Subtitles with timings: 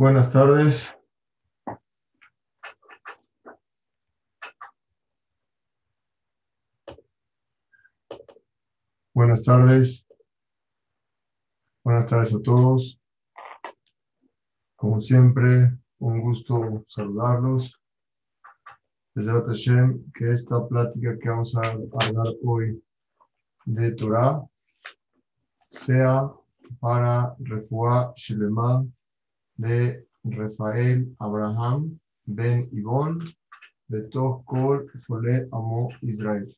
[0.00, 0.94] Buenas tardes.
[9.12, 10.06] Buenas tardes.
[11.84, 12.98] Buenas tardes a todos.
[14.74, 17.78] Como siempre, un gusto saludarlos.
[19.14, 22.82] Desde la Hashem, que esta plática que vamos a hablar hoy
[23.66, 24.42] de Torah
[25.70, 26.32] sea
[26.80, 28.82] para Refuah Shelema
[29.60, 33.22] de Rafael Abraham Ben Ibon
[33.88, 36.56] de Kol Fole Amo Israel.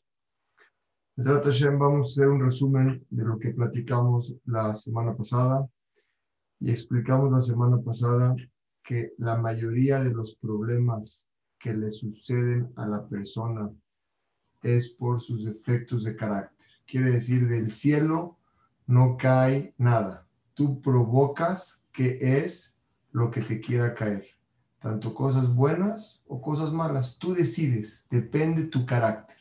[1.16, 5.68] Vamos a hacer un resumen de lo que platicamos la semana pasada
[6.60, 8.36] y explicamos la semana pasada
[8.84, 11.24] que la mayoría de los problemas
[11.58, 13.68] que le suceden a la persona
[14.62, 16.68] es por sus defectos de carácter.
[16.86, 18.38] Quiere decir, del cielo
[18.86, 20.26] no cae nada.
[20.54, 22.71] Tú provocas que es
[23.12, 24.26] lo que te quiera caer,
[24.80, 27.18] tanto cosas buenas o cosas malas.
[27.18, 29.36] Tú decides, depende tu carácter.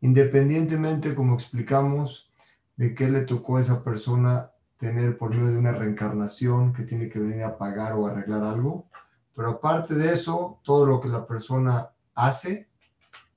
[0.00, 2.30] Independientemente, como explicamos,
[2.76, 7.08] de qué le tocó a esa persona tener por medio de una reencarnación que tiene
[7.08, 8.86] que venir a pagar o arreglar algo.
[9.34, 12.68] Pero aparte de eso, todo lo que la persona hace,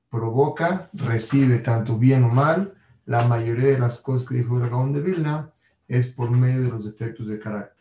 [0.10, 2.76] provoca, recibe tanto bien o mal.
[3.06, 5.52] La mayoría de las cosas que dijo el Gaón de Vilna
[5.88, 7.81] es por medio de los defectos de carácter.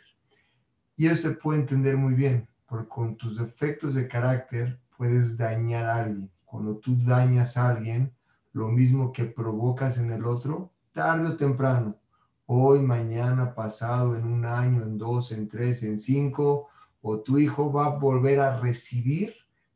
[1.00, 5.86] Y eso se puede entender muy bien, porque con tus defectos de carácter puedes dañar
[5.86, 6.30] a alguien.
[6.44, 8.12] Cuando tú dañas a alguien,
[8.52, 11.96] lo mismo que provocas en el otro, tarde o temprano,
[12.44, 16.68] hoy, mañana, pasado, en un año, en dos, en tres, en cinco,
[17.00, 19.33] o tu hijo va a volver a recibir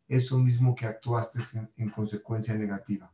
[0.07, 1.39] eso mismo que actuaste
[1.79, 3.11] en, consecuencia negativa.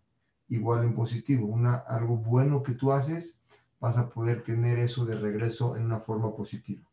[0.49, 3.41] Igual en positivo, una, algo bueno que tú haces,
[3.79, 6.90] vas a poder tener eso de regreso en una forma positiva.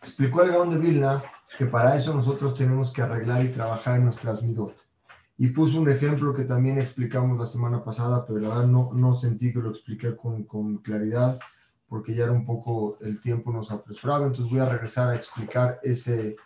[0.00, 1.22] Explicó el Gaón de Vilna
[1.58, 4.74] que para eso nosotros tenemos que arreglar y trabajar en nuestras midot.
[5.36, 9.14] Y puso un ejemplo que también explicamos la semana pasada, pero la verdad no, no
[9.14, 11.38] sentí que lo expliqué con, con claridad
[11.90, 15.80] porque ya era un poco el tiempo nos apresuraba, entonces voy a regresar a explicar
[15.82, 16.36] ese,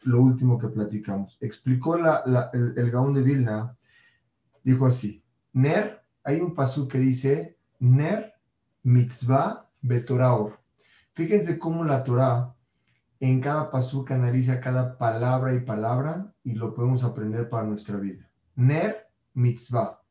[0.00, 1.36] lo último que platicamos.
[1.40, 2.06] Explicó el,
[2.74, 3.76] el Gaón de Vilna,
[4.64, 5.22] dijo así,
[5.52, 8.32] Ner, hay un pasú que dice, Ner
[8.82, 10.58] mitzvah betoraor.
[11.12, 12.54] Fíjense cómo la Torah
[13.20, 18.30] en cada pasuk analiza cada palabra y palabra y lo podemos aprender para nuestra vida.
[18.54, 20.02] Ner mitzvah.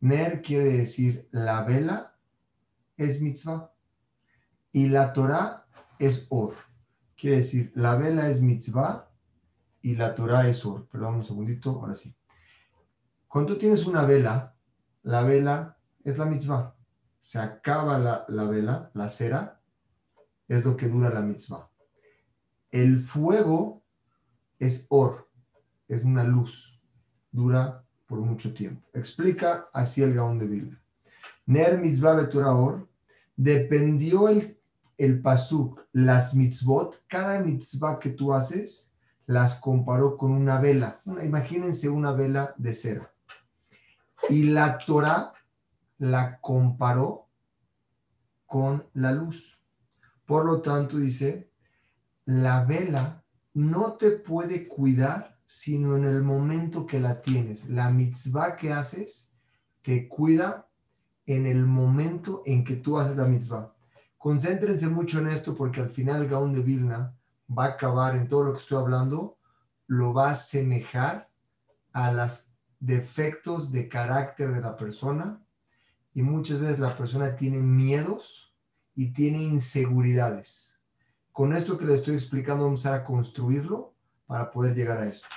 [0.00, 2.16] Ner quiere decir la vela
[2.96, 3.72] es mitzvah
[4.72, 5.66] y la Torah
[5.98, 6.54] es or.
[7.16, 9.10] Quiere decir la vela es mitzvah
[9.82, 10.86] y la Torah es or.
[10.88, 12.14] Perdón un segundito, ahora sí.
[13.26, 14.54] Cuando tú tienes una vela,
[15.02, 16.74] la vela es la mitzvah.
[17.20, 19.60] Se acaba la, la vela, la cera,
[20.46, 21.68] es lo que dura la mitzvah.
[22.70, 23.82] El fuego
[24.58, 25.28] es or,
[25.88, 26.80] es una luz,
[27.30, 28.88] dura por mucho tiempo.
[28.92, 30.82] Explica así el Gaón de Vilna.
[31.46, 32.88] Ner mitzvah or,
[33.36, 34.58] dependió el,
[34.98, 38.92] el pasuk, las mitzvot, cada mitzvah que tú haces,
[39.26, 41.00] las comparó con una vela.
[41.22, 43.12] imagínense una vela de cera.
[44.30, 45.32] Y la Torah
[45.98, 47.28] la comparó
[48.46, 49.62] con la luz.
[50.24, 51.47] Por lo tanto, dice,
[52.28, 53.24] la vela
[53.54, 57.70] no te puede cuidar sino en el momento que la tienes.
[57.70, 59.32] La mitzvah que haces
[59.80, 60.68] te cuida
[61.24, 63.72] en el momento en que tú haces la mitzvah.
[64.18, 67.16] Concéntrense mucho en esto porque al final el Gaón de Vilna
[67.50, 69.38] va a acabar en todo lo que estoy hablando,
[69.86, 71.30] lo va a asemejar
[71.94, 75.40] a los defectos de carácter de la persona
[76.12, 78.54] y muchas veces la persona tiene miedos
[78.94, 80.67] y tiene inseguridades
[81.38, 83.94] con esto que le estoy explicando, vamos a construirlo
[84.26, 85.28] para poder llegar a eso.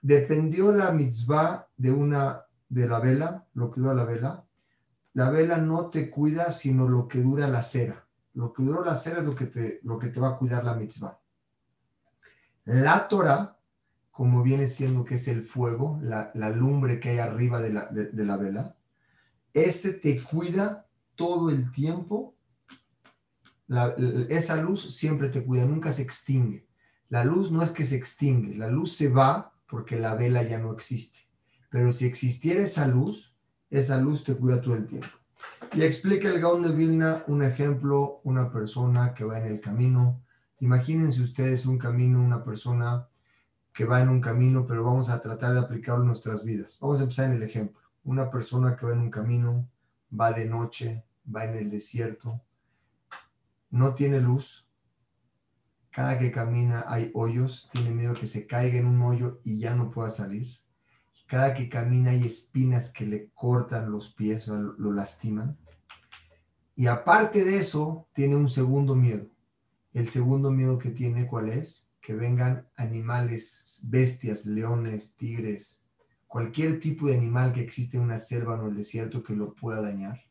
[0.00, 4.44] Dependió la mitzvah de una, de la vela, lo que dura la vela.
[5.14, 8.06] La vela no te cuida, sino lo que dura la cera.
[8.34, 10.62] Lo que dura la cera es lo que te, lo que te va a cuidar
[10.62, 11.18] la mitzvah.
[12.66, 13.58] La Torah,
[14.12, 18.24] como viene siendo que es el fuego, la, lumbre que hay arriba de la, de
[18.24, 18.76] la vela,
[19.52, 22.36] ese te cuida todo el tiempo
[24.28, 26.66] esa luz siempre te cuida, nunca se extingue.
[27.08, 30.58] La luz no es que se extingue, la luz se va porque la vela ya
[30.58, 31.20] no existe.
[31.70, 33.34] Pero si existiera esa luz,
[33.70, 35.08] esa luz te cuida todo el tiempo.
[35.74, 40.22] Y explica el Gaón de Vilna un ejemplo, una persona que va en el camino.
[40.60, 43.08] Imagínense ustedes un camino, una persona
[43.72, 46.76] que va en un camino, pero vamos a tratar de aplicarlo en nuestras vidas.
[46.80, 47.80] Vamos a empezar en el ejemplo.
[48.04, 49.66] Una persona que va en un camino,
[50.18, 51.04] va de noche,
[51.34, 52.42] va en el desierto,
[53.72, 54.68] no tiene luz
[55.92, 59.74] cada que camina hay hoyos, tiene miedo que se caiga en un hoyo y ya
[59.74, 60.48] no pueda salir.
[61.26, 65.58] Cada que camina hay espinas que le cortan los pies o lo lastiman.
[66.74, 69.26] Y aparte de eso, tiene un segundo miedo.
[69.92, 71.90] El segundo miedo que tiene, ¿cuál es?
[72.00, 75.84] Que vengan animales, bestias, leones, tigres,
[76.26, 79.54] cualquier tipo de animal que existe en una selva o en el desierto que lo
[79.54, 80.22] pueda dañar.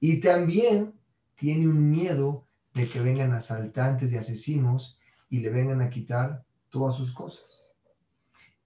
[0.00, 0.92] Y también
[1.34, 2.45] tiene un miedo
[2.76, 4.98] de que vengan asaltantes y asesinos
[5.30, 7.72] y le vengan a quitar todas sus cosas.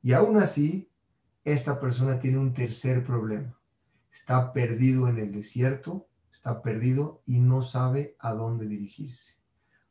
[0.03, 0.91] Y aún así,
[1.45, 3.57] esta persona tiene un tercer problema.
[4.13, 9.35] Está perdido en el desierto, está perdido y no sabe a dónde dirigirse.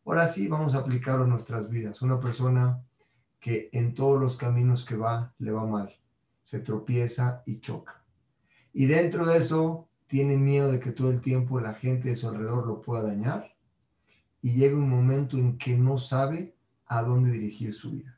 [0.06, 2.02] Ahora sí, vamos a aplicarlo a nuestras vidas.
[2.02, 2.84] Una persona
[3.40, 5.98] que en todos los caminos que va le va mal,
[6.44, 8.04] se tropieza y choca.
[8.74, 12.28] Y dentro de eso tiene miedo de que todo el tiempo la gente de su
[12.28, 13.58] alrededor lo pueda dañar
[14.42, 16.56] y llega un momento en que no sabe
[16.86, 18.18] a dónde dirigir su vida.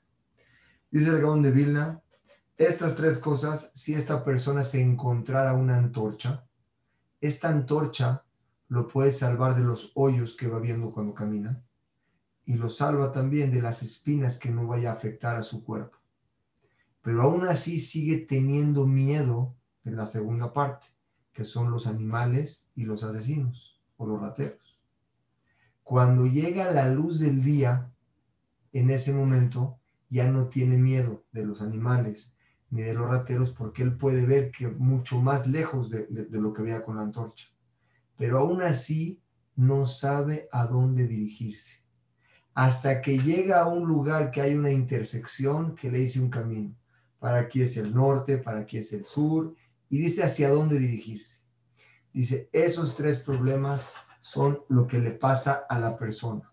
[0.90, 2.02] Dice el Gaón de Vilna,
[2.58, 6.46] estas tres cosas, si esta persona se encontrara una antorcha,
[7.20, 8.24] esta antorcha
[8.68, 11.62] lo puede salvar de los hoyos que va viendo cuando camina
[12.46, 15.98] y lo salva también de las espinas que no vaya a afectar a su cuerpo.
[17.02, 20.88] Pero aún así sigue teniendo miedo de la segunda parte,
[21.34, 24.71] que son los animales y los asesinos o los rateros.
[25.92, 27.92] Cuando llega la luz del día,
[28.72, 29.78] en ese momento
[30.10, 32.34] ya no tiene miedo de los animales
[32.70, 36.62] ni de los rateros porque él puede ver que mucho más lejos de, lo que
[36.62, 37.50] veía con la antorcha.
[38.16, 39.22] Pero aún así
[39.58, 41.84] no sabe a dónde dirigirse.
[42.54, 46.74] Hasta que llega a un lugar que hay una intersección que le dice un camino.
[47.20, 49.58] Para aquí es el norte, para aquí es el sur,
[49.90, 51.42] y dice hacia dónde dirigirse.
[52.14, 56.52] Dice, esos tres problemas son lo que le pasa a la persona.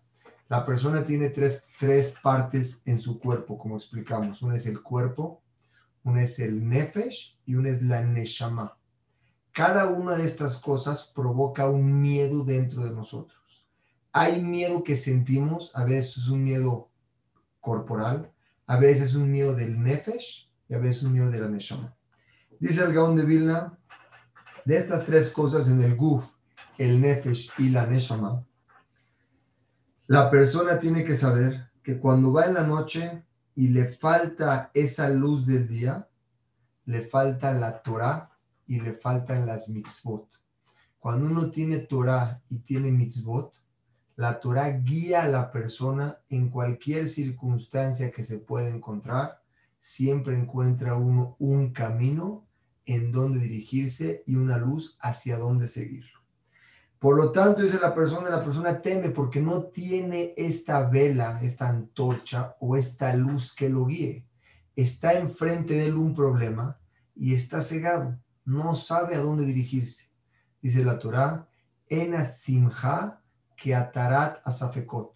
[0.49, 4.41] La persona tiene tres, tres partes en su cuerpo, como explicamos.
[4.41, 5.43] Una es el cuerpo,
[6.03, 8.75] una es el nefesh y una es la neshama.
[9.53, 13.67] Cada una de estas cosas provoca un miedo dentro de nosotros.
[14.11, 16.89] Hay miedo que sentimos, a veces es un miedo
[17.59, 18.31] corporal,
[18.65, 21.95] a veces es un miedo del nefesh y a veces un miedo de la neshama.
[22.59, 23.77] Dice el Gaón de Vilna,
[24.65, 26.38] de estas tres cosas en el guf,
[26.79, 28.43] el nefesh y la neshama,
[30.07, 33.23] la persona tiene que saber que cuando va en la noche
[33.53, 36.07] y le falta esa luz del día,
[36.85, 38.31] le falta la Torah
[38.65, 40.27] y le faltan las mitzvot.
[40.97, 43.53] Cuando uno tiene Torah y tiene mitzvot,
[44.15, 49.41] la Torah guía a la persona en cualquier circunstancia que se pueda encontrar.
[49.79, 52.47] Siempre encuentra uno un camino
[52.85, 56.18] en donde dirigirse y una luz hacia dónde seguirlo.
[56.99, 61.69] Por lo tanto, dice la persona, la persona teme porque no tiene esta vela, esta
[61.69, 64.25] antorcha o esta luz que lo guíe.
[64.75, 66.77] Está enfrente de él un problema
[67.15, 70.09] y está cegado, no sabe a dónde dirigirse.
[70.61, 71.47] Dice la Torah,
[71.87, 73.21] en simha
[73.55, 75.13] que atarat asafekot.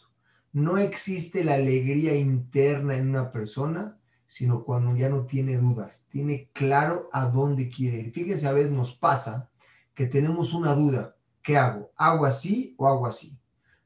[0.54, 6.50] No existe la alegría interna en una persona, sino cuando ya no tiene dudas, tiene
[6.54, 8.12] claro a dónde quiere ir.
[8.12, 9.50] Fíjense, a veces nos pasa
[9.94, 11.13] que tenemos una duda
[11.44, 11.92] ¿qué hago?
[11.96, 13.38] ¿Hago así o hago así?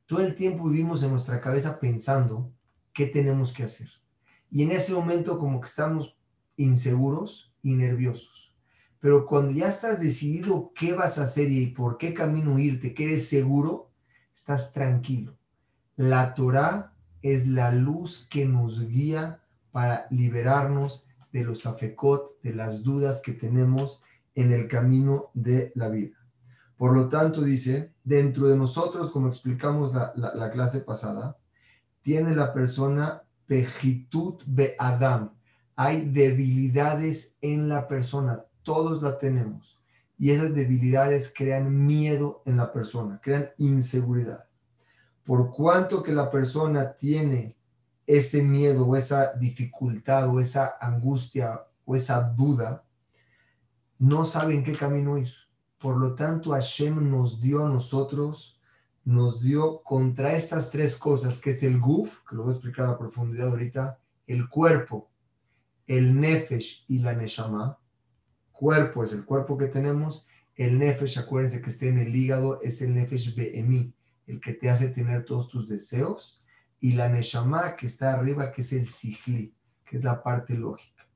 [0.05, 2.53] Todo el tiempo vivimos en nuestra cabeza pensando
[2.93, 3.89] qué tenemos que hacer.
[4.49, 6.15] Y en ese momento como que estamos
[6.55, 8.53] inseguros y nerviosos.
[8.99, 13.19] Pero cuando ya estás decidido qué vas a hacer y por qué camino irte, que
[13.19, 13.91] seguro,
[14.33, 15.37] estás tranquilo.
[15.95, 22.83] La Torah es la luz que nos guía para liberarnos de los afecot, de las
[22.83, 24.01] dudas que tenemos
[24.33, 26.16] en el camino de la vida.
[26.77, 31.37] Por lo tanto, dice, dentro de nosotros, como explicamos la, clase pasada,
[32.03, 35.33] tiene la persona pejitut be Adam.
[35.75, 39.79] Hay debilidades en la persona, todos la tenemos.
[40.19, 44.47] Y esas debilidades crean miedo en la persona, crean inseguridad.
[45.25, 47.55] Por cuanto que la persona tiene
[48.05, 52.83] ese miedo o esa dificultad o esa angustia o esa duda,
[53.99, 55.46] no sabe en qué camino ir
[55.77, 58.59] por lo tanto, Hashem nos dio a nosotros,
[59.03, 62.87] nos dio contra estas tres cosas, que es el guf, que lo voy a explicar
[62.87, 65.09] a profundidad ahorita, el cuerpo,
[65.85, 67.79] el nefesh y la neshama.
[68.51, 72.81] Cuerpo es el cuerpo que tenemos, el nefesh, acuérdense que esté en el hígado, es
[72.81, 73.93] el nefesh be'emi,
[74.25, 76.43] el que te hace tener todos tus deseos,
[76.79, 79.55] y la neshama que está arriba, que es el sigli,
[79.85, 81.07] que es la parte lógica.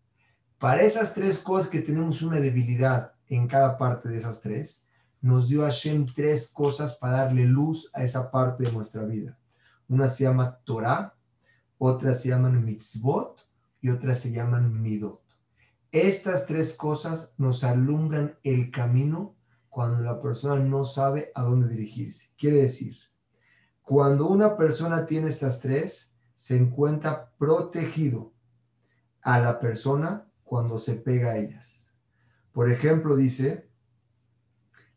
[0.58, 4.86] Para esas tres cosas que tenemos una debilidad, en cada parte de esas tres,
[5.22, 9.40] nos dio Hashem tres cosas para darle luz a esa parte de nuestra vida.
[9.88, 11.16] Una se llama Torah,
[11.78, 13.48] otras se llaman mitzvot
[13.80, 15.22] y otras se llaman midot.
[15.92, 19.36] Estas tres cosas nos alumbran el camino
[19.70, 22.32] cuando la persona no sabe a dónde dirigirse.
[22.38, 22.98] Quiere decir,
[23.82, 28.34] cuando una persona tiene estas tres, se encuentra protegido
[29.22, 31.81] a la persona cuando se pega a ellas.
[32.52, 33.70] Por ejemplo, dice,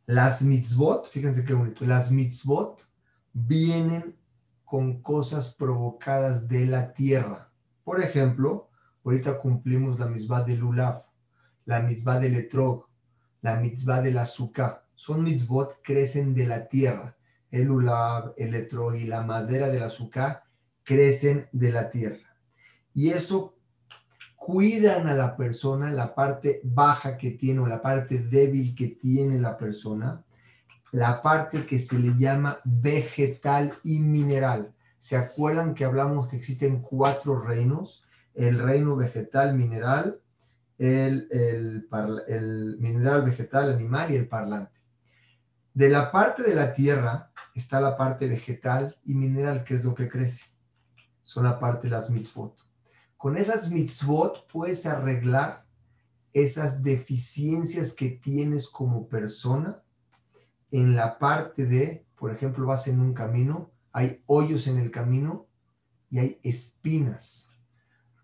[0.07, 2.87] las mitzvot, fíjense qué bonito, las mitzvot
[3.33, 4.17] vienen
[4.65, 7.53] con cosas provocadas de la tierra.
[7.85, 8.71] Por ejemplo,
[9.05, 11.05] ahorita cumplimos la mitzvah de Lulav,
[11.65, 12.89] la mitzvah del Etrog,
[13.41, 14.87] la mitzvah del azúcar.
[14.95, 17.17] Son mitzvot, crecen de la tierra.
[17.51, 20.45] El Lulav, el Etrog y la madera del azúcar
[20.83, 22.37] crecen de la tierra.
[22.93, 23.54] Y eso
[24.45, 29.41] cuidan a la persona, la parte baja que tiene o la parte débil que tiene
[29.41, 30.23] la persona,
[30.93, 34.75] la parte que se le llama vegetal y mineral.
[34.99, 38.05] ¿Se acuerdan que hablamos que existen cuatro reinos?
[38.35, 40.21] El reino vegetal, mineral,
[40.77, 41.87] el,
[42.79, 44.79] mineral, vegetal, animal y el parlante.
[45.73, 49.95] De la parte de la tierra está la parte vegetal y mineral, que es lo
[49.95, 50.51] que crece.
[51.23, 52.64] Son la parte de las mitzvot.
[53.25, 55.65] Con esas mitzvot puedes arreglar
[56.35, 59.83] esas deficiencias que tienes como persona
[60.71, 65.47] en la parte de, por ejemplo, vas en un camino, hay hoyos en el camino
[66.11, 67.49] y hay espinas.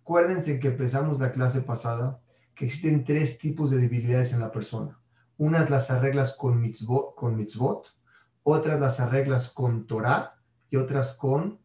[0.02, 2.20] Acuérdense que empezamos la clase pasada
[2.54, 5.00] que existen tres tipos de debilidades en la persona.
[5.38, 7.86] Unas las arreglas con mitzvot,
[8.42, 10.34] otras las arreglas con Torah
[10.68, 11.58] y otras con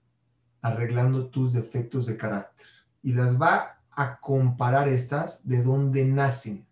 [0.61, 2.74] arreglando tus defectos de carácter
[3.05, 6.67] y las va a comparar estas de dónde nacen.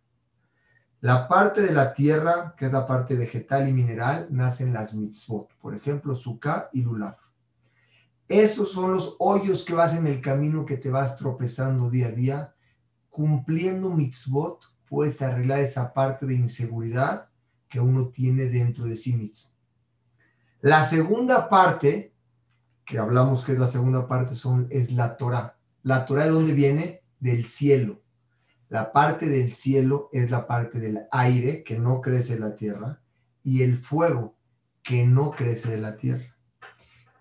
[1.00, 5.54] La parte de la tierra, que es la parte vegetal y mineral, nacen las mitzvot,
[5.60, 7.18] por ejemplo, sukkah y lulav.
[8.28, 12.12] Esos son los hoyos que vas en el camino que te vas tropezando día a
[12.12, 12.56] día.
[13.12, 14.60] Cumpliendo mitzvot,
[14.90, 17.30] puedes arreglar esa parte de inseguridad
[17.70, 19.52] que uno tiene dentro de sí mismo.
[20.62, 22.16] La segunda parte,
[22.86, 25.58] que hablamos que es la segunda parte, son, es la Torah.
[25.84, 27.02] La Torah de dónde viene?
[27.20, 28.02] Del cielo.
[28.70, 33.02] La parte del cielo es la parte del aire que no crece en la tierra
[33.44, 34.36] y el fuego
[34.82, 36.36] que no crece de la tierra.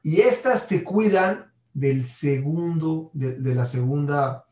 [0.03, 4.47] Y estas te cuidan del segundo, de, de la segunda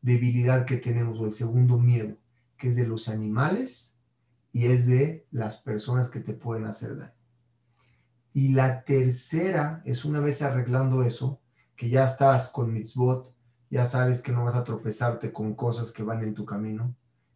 [0.00, 2.16] debilidad que tenemos o el segundo miedo,
[2.56, 3.98] que es de los animales
[4.52, 7.12] y es de las personas que te pueden hacer daño.
[8.32, 11.40] Y la tercera es una vez arreglando eso,
[11.74, 13.35] que ya estás con mitzvot,
[13.70, 16.94] ya sabes que no vas a tropezarte con cosas que van en tu camino.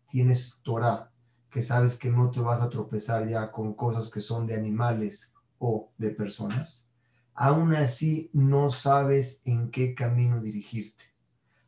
[0.08, 1.10] Tienes Torah,
[1.50, 5.34] que sabes que no te vas a tropezar ya con cosas que son de animales
[5.58, 6.86] o de personas.
[7.34, 11.04] Aún así no sabes en qué camino dirigirte.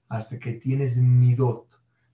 [0.09, 1.67] Hasta que tienes midot.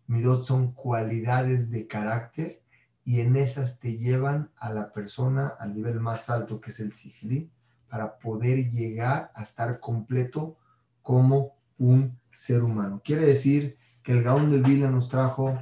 [0.06, 2.62] Midot son cualidades de carácter
[3.04, 6.92] y en esas te llevan a la persona al nivel más alto que es el
[6.92, 7.50] sigli
[7.88, 10.56] para poder llegar a estar completo
[11.02, 13.02] como un ser humano.
[13.04, 15.58] Quiere decir que el Gaón de Vila nos trajo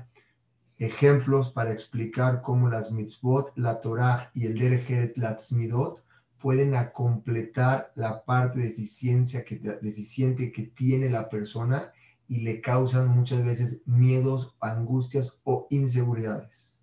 [0.77, 6.05] ejemplos para explicar cómo las mitzvot, la Torah y el Derech la Tzmidot,
[6.39, 11.93] pueden completar la parte de eficiencia que, deficiente que tiene la persona
[12.29, 16.77] y le causan muchas veces miedos, angustias o inseguridades.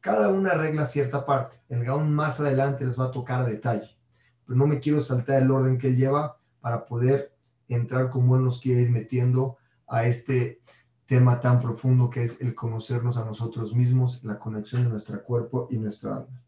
[0.00, 1.60] Cada una arregla cierta parte.
[1.68, 3.96] El Gaón más adelante les va a tocar a detalle,
[4.44, 7.35] pero no me quiero saltar el orden que él lleva para poder
[7.68, 9.56] entrar como Él nos quiere ir metiendo
[9.86, 10.60] a este
[11.06, 15.68] tema tan profundo que es el conocernos a nosotros mismos, la conexión de nuestro cuerpo
[15.70, 16.42] y nuestra alma.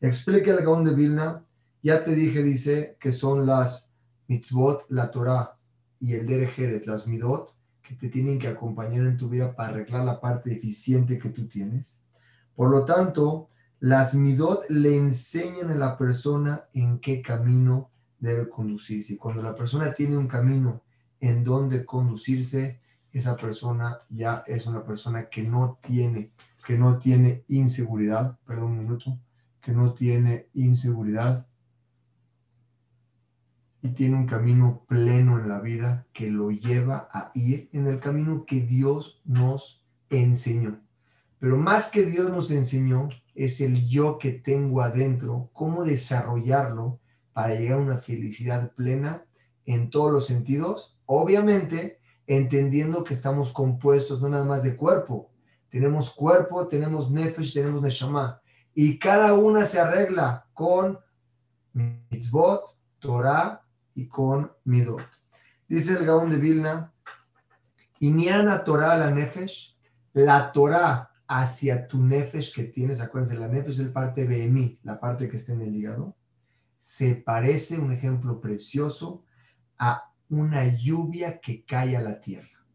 [0.00, 1.44] Explica el Gaón de Vilna,
[1.82, 3.90] ya te dije, dice que son las
[4.28, 5.56] mitzvot, la Torah
[6.00, 10.04] y el derejeret, las midot, que te tienen que acompañar en tu vida para arreglar
[10.04, 12.02] la parte eficiente que tú tienes.
[12.54, 13.48] Por lo tanto,
[13.80, 17.90] las midot le enseñan a la persona en qué camino
[18.22, 19.14] debe conducirse.
[19.14, 20.80] Y cuando la persona tiene un camino
[21.20, 22.80] en donde conducirse,
[23.12, 26.30] esa persona ya es una persona que no tiene,
[26.64, 29.18] que no tiene inseguridad, perdón un minuto,
[29.60, 31.46] que no tiene inseguridad
[33.82, 37.98] y tiene un camino pleno en la vida que lo lleva a ir en el
[37.98, 40.80] camino que Dios nos enseñó.
[41.40, 47.00] Pero más que Dios nos enseñó, es el yo que tengo adentro, cómo desarrollarlo
[47.32, 49.24] para llegar a una felicidad plena
[49.64, 55.30] en todos los sentidos, obviamente entendiendo que estamos compuestos no nada más de cuerpo,
[55.68, 58.40] tenemos cuerpo, tenemos nefesh, tenemos neshama,
[58.74, 60.98] y cada una se arregla con
[61.72, 63.62] mitzvot, Torah
[63.94, 65.02] y con midot.
[65.68, 66.92] Dice el Gaón de Vilna
[68.02, 69.78] Iniana Torah la Nefesh,
[70.14, 74.98] la Torah hacia tu Nefesh que tienes, acuérdense, la Nefesh es el parte BMI, la
[74.98, 76.16] parte que está en el hígado,
[76.82, 79.24] se parece, un ejemplo precioso,
[79.78, 82.66] a una lluvia que cae a la tierra.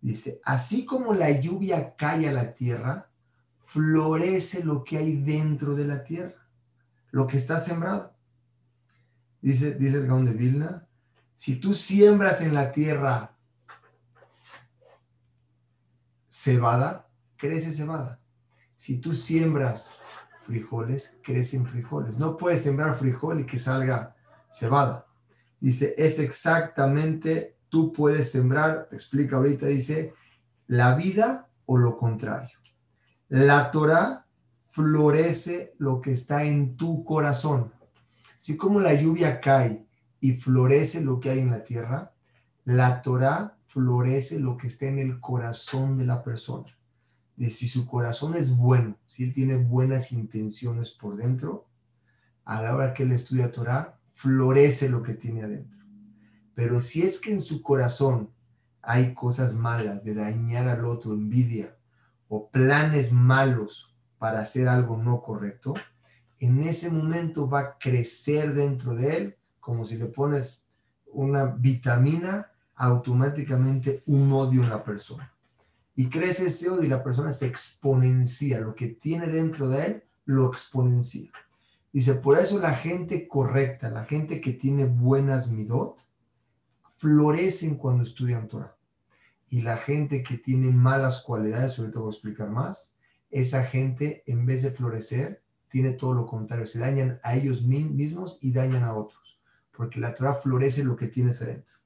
[0.00, 3.10] Dice, así como la lluvia cae a la tierra,
[3.58, 6.48] florece lo que hay dentro de la tierra,
[7.10, 8.16] lo que está sembrado.
[9.42, 10.88] Dice, dice el Gaón de Vilna,
[11.36, 13.36] si tú siembras en la tierra
[16.26, 18.18] cebada, crece cebada.
[18.78, 19.94] Si tú siembras
[20.50, 22.18] frijoles, crecen frijoles.
[22.18, 24.16] No puedes sembrar frijol y que salga
[24.50, 25.06] cebada.
[25.60, 30.12] Dice, es exactamente, tú puedes sembrar, te explica ahorita, dice,
[30.66, 32.58] la vida o lo contrario.
[33.28, 34.26] La Torah
[34.66, 37.72] florece lo que está en tu corazón.
[38.36, 39.86] Así como la lluvia cae
[40.18, 42.12] y florece lo que hay en la tierra,
[42.64, 46.76] la Torah florece lo que está en el corazón de la persona.
[47.40, 51.66] De si su corazón es bueno, si él tiene buenas intenciones por dentro,
[52.44, 55.80] a la hora que él estudia Torah, florece lo que tiene adentro.
[56.54, 58.28] Pero si es que en su corazón
[58.82, 61.78] hay cosas malas de dañar al otro, envidia
[62.28, 65.72] o planes malos para hacer algo no correcto,
[66.40, 70.66] en ese momento va a crecer dentro de él como si le pones
[71.06, 75.32] una vitamina, automáticamente un odio en la persona.
[75.94, 80.04] Y crece ese odio y la persona se exponencia, lo que tiene dentro de él
[80.24, 81.30] lo exponencia.
[81.92, 85.98] Dice, por eso la gente correcta, la gente que tiene buenas midot,
[86.98, 88.76] florecen cuando estudian Torah.
[89.48, 92.94] Y la gente que tiene malas cualidades, ahorita voy a explicar más,
[93.30, 98.38] esa gente en vez de florecer, tiene todo lo contrario, se dañan a ellos mismos
[98.40, 99.40] y dañan a otros,
[99.72, 101.79] porque la Torah florece lo que tienes adentro.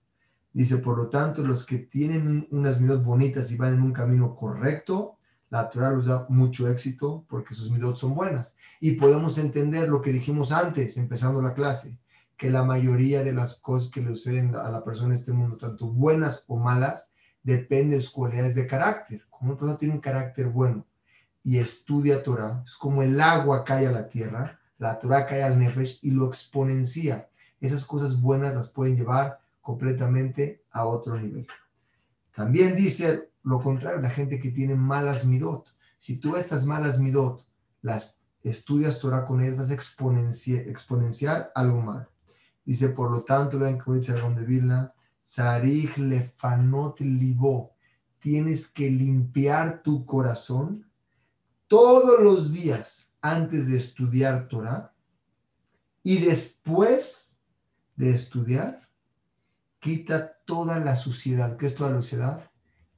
[0.55, 4.37] Dice, por lo tanto, los que tienen unas midot bonitas y van en un camino
[4.37, 5.17] correcto,
[5.51, 8.57] la Torah les da mucho éxito porque sus midot son buenas.
[8.79, 11.99] Y podemos entender lo que dijimos antes, empezando la clase,
[12.37, 15.57] que la mayoría de las cosas que le suceden a la persona en este mundo,
[15.57, 17.11] tanto buenas o malas,
[17.43, 19.27] depende de sus cualidades de carácter.
[19.29, 20.87] Como una persona tiene un carácter bueno
[21.43, 25.59] y estudia Torah, es como el agua cae a la tierra, la Torah cae al
[25.59, 27.29] Nefesh y lo exponencia.
[27.61, 31.49] Esas cosas buenas las pueden llevar completamente a otro nivel.
[32.35, 35.67] También dice lo contrario, la gente que tiene malas midot.
[35.99, 37.47] Si tú estas malas midot
[37.83, 42.09] las estudias Torah con ellas, vas a exponenciar, algo mal.
[42.65, 47.73] Dice, por lo tanto, la encomienda de Vilna, Sarich lefanot libo,
[48.19, 50.91] tienes que limpiar tu corazón
[51.67, 54.95] todos los días antes de estudiar Torah
[56.03, 57.39] y después
[57.97, 58.84] de estudiar,
[59.85, 61.59] quita toda la suciedad.
[61.59, 62.51] ¿Qué es toda la suciedad?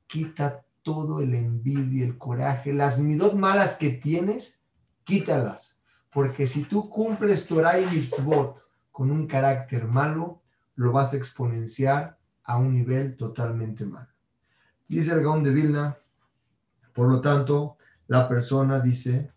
[0.06, 4.62] Quita todo el envidia, el coraje, las midot malas que tienes,
[5.02, 5.82] quítalas.
[6.12, 10.42] Porque si tú cumples Torah y mitzvot con un carácter malo,
[10.76, 14.06] lo vas a exponenciar a un nivel totalmente malo.
[14.86, 15.96] Dice el Gaón de Vilna,
[16.94, 19.32] por lo tanto, la persona dice,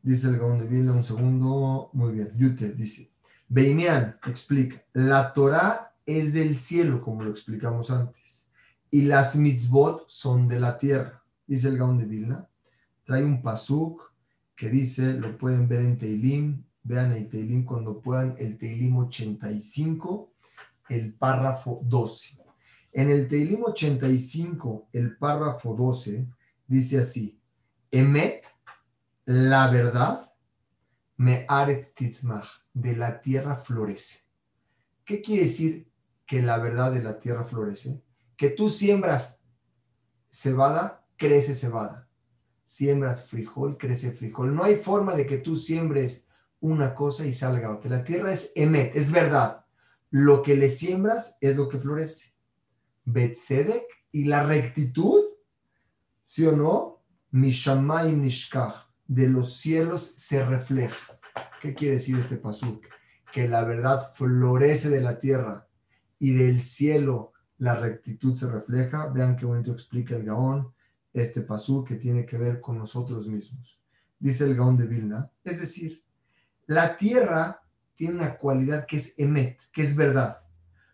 [0.00, 3.12] dice el Gaón de Vilna, un segundo, muy bien, Yute dice,
[3.46, 8.48] Beinian explica, la Torah es del cielo, como lo explicamos antes,
[8.90, 12.48] y las mitzvot son de la tierra, dice el Gaón de Vilna.
[13.04, 14.12] Trae un pasuk
[14.56, 20.32] que dice, lo pueden ver en Teilim, vean el Teilim cuando puedan, el Teilim 85,
[20.88, 22.38] el párrafo 12.
[22.92, 26.26] En el Teilim 85, el párrafo 12,
[26.66, 27.40] dice así,
[27.90, 28.46] Emet,
[29.24, 30.20] la verdad,
[31.16, 31.94] me aretz
[32.72, 34.20] de la tierra florece.
[35.04, 35.89] ¿Qué quiere decir
[36.30, 38.00] que la verdad de la tierra florece?
[38.36, 39.40] Que tú siembras
[40.30, 42.08] cebada, crece cebada.
[42.64, 44.54] Siembras frijol, crece frijol.
[44.54, 46.28] No hay forma de que tú siembres
[46.60, 47.90] una cosa y salga otra.
[47.90, 49.66] La tierra es emet, es verdad.
[50.10, 52.32] Lo que le siembras es lo que florece.
[53.04, 55.20] Betzedek y la rectitud,
[56.24, 57.02] ¿sí o no?
[57.32, 61.18] Mishamay Nishkach, de los cielos se refleja.
[61.60, 62.86] ¿Qué quiere decir este pasuk?
[63.32, 65.66] Que la verdad florece de la tierra
[66.20, 69.08] y del cielo la rectitud se refleja.
[69.08, 70.72] Vean qué bonito explica el Gaón
[71.12, 73.80] este pasuk que tiene que ver con nosotros mismos.
[74.18, 76.04] Dice el Gaón de Vilna, es decir,
[76.66, 77.62] la tierra
[77.96, 80.36] tiene una cualidad que es emet, que es verdad.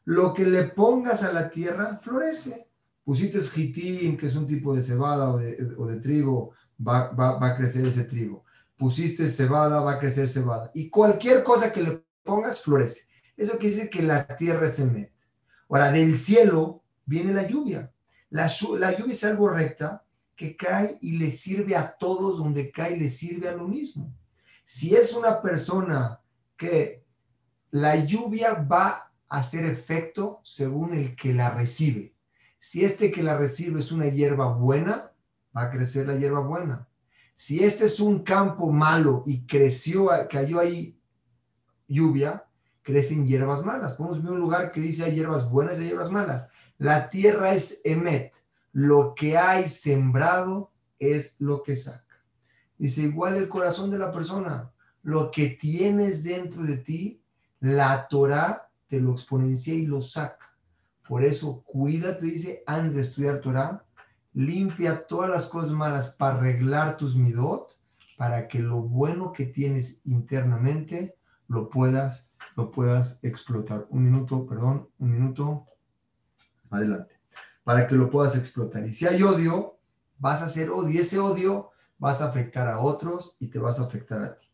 [0.04, 2.68] Lo que le pongas a la tierra florece.
[3.04, 7.86] Pusiste jitim, que es un tipo de cebada o de, trigo, va, va, a crecer
[7.86, 8.44] ese trigo.
[8.76, 10.72] Pusiste cebada, va a crecer cebada.
[10.74, 13.02] Y cualquier cosa que le pongas florece.
[13.36, 15.12] Eso quiere decir que la tierra es emet.
[15.68, 17.92] Ahora, del cielo viene la lluvia.
[18.30, 23.08] La, lluvia es algo recta que cae y le sirve a todos, donde cae le
[23.08, 24.12] sirve a lo mismo.
[24.64, 26.20] Si es una persona
[26.56, 27.04] que
[27.70, 32.14] la lluvia va a hacer efecto según el que la recibe.
[32.58, 35.12] Si este que la recibe es una hierba buena,
[35.56, 36.88] va a crecer la hierba buena.
[37.36, 40.98] Si este es un campo malo y creció, cayó ahí
[41.86, 42.45] lluvia,
[42.86, 43.94] crecen hierbas malas.
[43.94, 46.50] Podemos ver un lugar que dice hay hierbas buenas y hay hierbas malas.
[46.78, 48.32] La tierra es emet.
[48.70, 50.70] Lo que hay sembrado
[51.00, 52.22] es lo que saca.
[52.78, 54.70] Dice igual el corazón de la persona.
[55.02, 57.20] Lo que tienes dentro de ti,
[57.58, 60.54] la Torah te lo exponencia y lo saca.
[61.08, 63.84] Por eso, cuídate, dice, antes de estudiar Torah,
[64.32, 67.76] limpia todas las cosas malas para arreglar tus midot,
[68.16, 71.16] para que lo bueno que tienes internamente
[71.48, 72.25] lo puedas,
[72.56, 73.86] lo puedas explotar.
[73.90, 75.66] Un minuto, perdón, un minuto.
[76.70, 77.14] Adelante.
[77.64, 78.86] Para que lo puedas explotar.
[78.86, 79.78] Y si hay odio,
[80.18, 80.90] vas a hacer odio.
[80.90, 84.48] Y ese odio vas a afectar a otros y te vas a afectar a ti.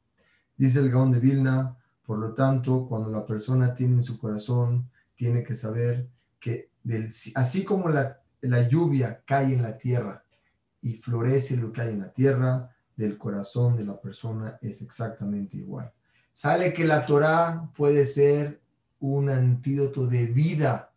[0.57, 4.91] Dice el Gaón de Vilna, por lo tanto, cuando la persona tiene en su corazón,
[5.15, 6.09] tiene que saber
[6.41, 10.25] que del, así como la, la lluvia cae en la tierra
[10.81, 15.57] y florece lo que hay en la tierra, del corazón de la persona es exactamente
[15.57, 15.93] igual.
[16.33, 18.61] Sale que la Torah puede ser
[19.01, 20.93] un antídoto de vida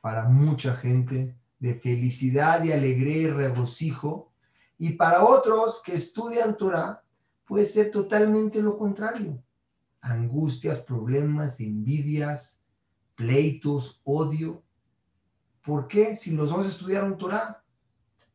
[0.00, 4.32] para mucha gente, de felicidad y alegría y regocijo.
[4.78, 7.02] Y para otros que estudian Torah,
[7.46, 9.42] puede ser totalmente lo contrario.
[10.00, 12.60] Angustias, problemas, envidias,
[13.14, 14.62] pleitos, odio.
[15.64, 16.14] ¿Por qué?
[16.16, 17.64] Si los dos estudiaron Torah,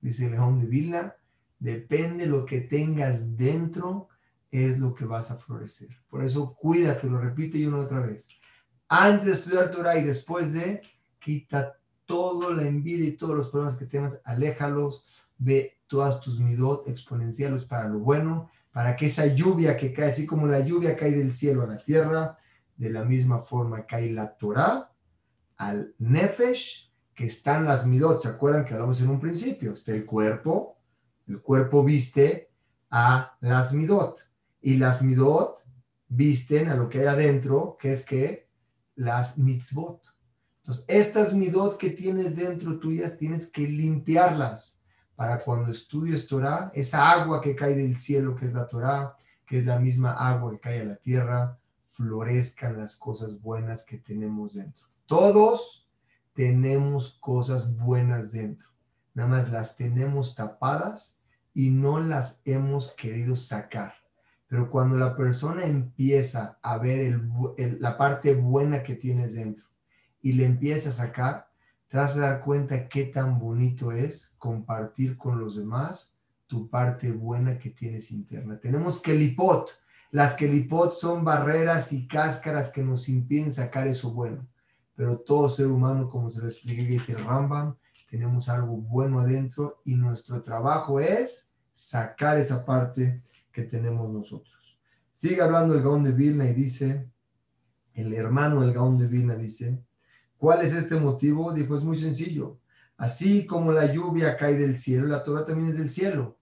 [0.01, 1.15] dice León de Vilna,
[1.60, 4.10] depende lo que tengas dentro
[4.51, 5.89] es lo que vas a florecer.
[6.09, 8.27] Por eso cuídate, lo repite y una otra vez.
[8.89, 10.81] Antes de estudiar Torah y después de,
[11.19, 15.05] quita toda la envidia y todos los problemas que tengas, aléjalos,
[15.37, 20.25] ve todas tus midot exponenciales para lo bueno, para que esa lluvia que cae, así
[20.25, 22.37] como la lluvia cae del cielo a la tierra,
[22.75, 24.91] de la misma forma cae la Torah
[25.55, 28.21] al Nefesh, que están las midot.
[28.21, 29.73] ¿Se acuerdan que hablamos en un principio?
[29.73, 30.77] Está el cuerpo,
[31.27, 32.51] el cuerpo viste
[32.89, 34.31] a las midot
[34.62, 35.58] y las midot
[36.08, 38.50] visten a lo que hay adentro, que es que
[38.95, 40.02] las mitzvot.
[40.60, 44.78] Entonces, estas midot que tienes dentro tuyas, tienes que limpiarlas
[45.15, 49.60] para cuando estudies Torah, esa agua que cae del cielo, que es la Torah, que
[49.60, 54.54] es la misma agua que cae a la tierra, florezcan las cosas buenas que tenemos
[54.54, 54.88] dentro.
[55.06, 55.88] Todos
[56.34, 58.69] tenemos cosas buenas dentro,
[59.13, 61.17] nada más las tenemos tapadas
[61.54, 64.00] y no las hemos querido sacar.
[64.51, 67.21] Pero cuando la persona empieza a ver
[67.79, 69.65] la parte buena que tienes dentro
[70.21, 71.47] y le empieza a sacar,
[71.87, 77.13] te vas a dar cuenta qué tan bonito es compartir con los demás tu parte
[77.13, 78.59] buena que tienes interna.
[78.59, 79.69] Tenemos kelipot.
[80.11, 84.45] Las kelipot son barreras y cáscaras que nos impiden sacar eso bueno.
[84.97, 87.77] Pero todo ser humano, como se lo expliqué que el Rambam,
[88.09, 94.79] tenemos algo bueno adentro y nuestro trabajo es sacar esa parte que tenemos nosotros.
[95.13, 97.09] Sigue hablando el Gaón de Vilna y dice,
[97.93, 99.83] el hermano del Gaón de Vilna dice,
[100.37, 101.53] ¿cuál es este motivo?
[101.53, 102.59] Dijo, es muy sencillo.
[102.97, 106.37] Así como la lluvia cae del cielo, la Torah también es del cielo.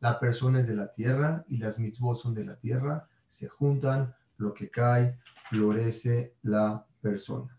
[0.00, 3.08] La persona es de la tierra y las mitzvot son de la tierra.
[3.28, 5.18] Se juntan, lo que cae,
[5.50, 7.56] florece la persona.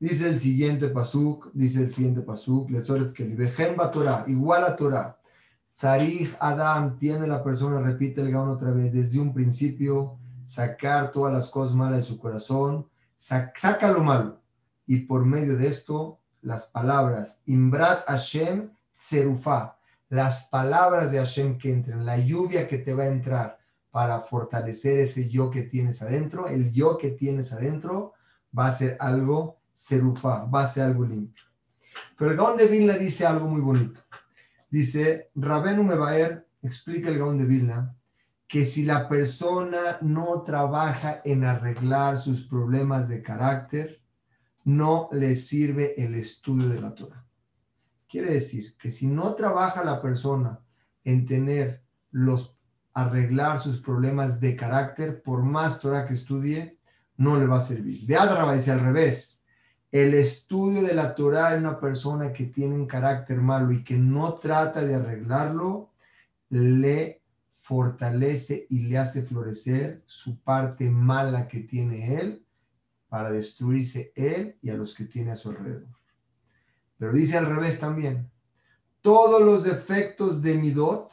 [0.00, 2.70] Dice el siguiente pasuk, dice el siguiente pasuk,
[3.12, 3.24] que
[3.92, 5.17] Torah, igual a Torah.
[5.78, 11.32] Sarij Adam tiene la persona, repite el gaón otra vez, desde un principio, sacar todas
[11.32, 14.40] las cosas malas de su corazón, saca lo malo.
[14.88, 19.76] Y por medio de esto, las palabras, Imbrat Hashem Tserufa,
[20.08, 23.60] las palabras de Hashem que entran, la lluvia que te va a entrar
[23.92, 28.14] para fortalecer ese yo que tienes adentro, el yo que tienes adentro
[28.58, 31.44] va a ser algo Tserufa, va a ser algo limpio.
[32.16, 34.00] Pero el Gaón de le dice algo muy bonito.
[34.70, 37.94] Dice, Rabenu Mebaer, explica el Gaón de Vilna,
[38.46, 44.02] que si la persona no trabaja en arreglar sus problemas de carácter,
[44.64, 47.24] no le sirve el estudio de la Torah.
[48.08, 50.60] Quiere decir que si no trabaja la persona
[51.04, 52.58] en tener los
[52.94, 56.78] arreglar sus problemas de carácter, por más Torah que estudie,
[57.16, 58.04] no le va a servir.
[58.06, 59.37] Beadraba dice al revés
[59.90, 63.96] el estudio de la Torah en una persona que tiene un carácter malo y que
[63.96, 65.90] no trata de arreglarlo,
[66.50, 72.44] le fortalece y le hace florecer su parte mala que tiene él
[73.08, 75.88] para destruirse él y a los que tiene a su alrededor.
[76.98, 78.30] Pero dice al revés también,
[79.00, 81.10] todos los defectos de Midot,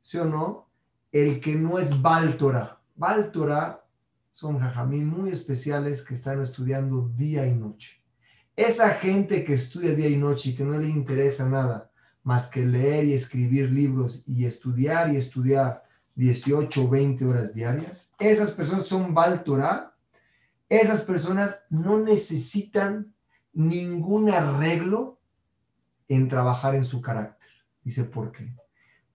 [0.00, 0.68] ¿sí o no?
[1.12, 2.80] El que no es Baltora.
[2.96, 3.84] Baltora
[4.32, 7.99] son jajamí muy especiales que están estudiando día y noche.
[8.60, 11.90] Esa gente que estudia día y noche y que no le interesa nada
[12.22, 15.82] más que leer y escribir libros y estudiar y estudiar
[16.16, 19.94] 18 o 20 horas diarias, esas personas son Baltora,
[20.68, 23.14] esas personas no necesitan
[23.54, 25.18] ningún arreglo
[26.06, 27.48] en trabajar en su carácter.
[27.82, 28.54] Dice, ¿por qué?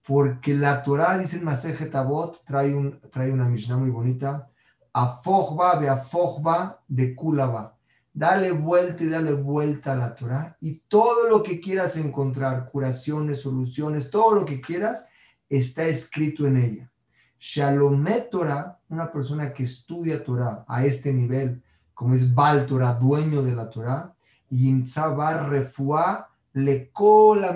[0.04, 4.50] Porque la Torah, dice el Maseje Tabot, trae, un, trae una Mishnah muy bonita,
[4.92, 7.75] Afojba de Afojba de Kulaba.
[8.16, 13.42] Dale vuelta y dale vuelta a la Torah y todo lo que quieras encontrar, curaciones,
[13.42, 15.04] soluciones, todo lo que quieras,
[15.50, 16.90] está escrito en ella.
[17.38, 23.42] Shalomet Torah, una persona que estudia Torah a este nivel, como es Bal Torah, dueño
[23.42, 24.14] de la Torah,
[24.48, 26.90] y Imtzabar Refuá le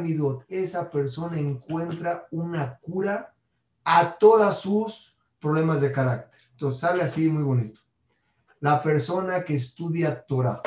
[0.02, 0.44] midot.
[0.46, 3.32] Esa persona encuentra una cura
[3.82, 6.38] a todos sus problemas de carácter.
[6.52, 7.79] Entonces sale así muy bonito.
[8.60, 10.60] La persona que estudia Torah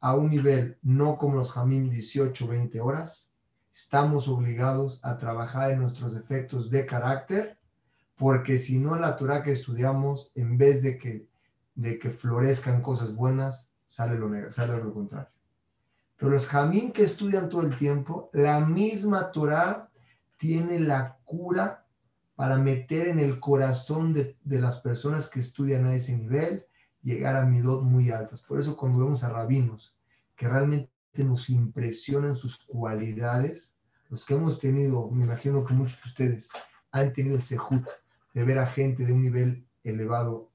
[0.00, 3.30] a un nivel no como los Jamim 18, 20 horas,
[3.74, 7.56] estamos obligados a trabajar en nuestros defectos de carácter,
[8.16, 11.26] porque si no la Torah que estudiamos, en vez de que,
[11.74, 15.30] de que florezcan cosas buenas, sale lo, sale lo contrario.
[16.18, 19.88] Pero los Jamim que estudian todo el tiempo, la misma Torah
[20.36, 21.86] tiene la cura
[22.36, 26.66] para meter en el corazón de, las personas que estudian a ese nivel,
[27.08, 28.42] llegar a midot muy altas.
[28.42, 29.96] Por eso cuando vemos a rabinos
[30.36, 33.74] que realmente nos impresionan sus cualidades,
[34.08, 36.48] los que hemos tenido, me imagino que muchos de ustedes
[36.92, 37.84] han tenido el sejut
[38.34, 40.50] de ver a gente de un nivel elevado,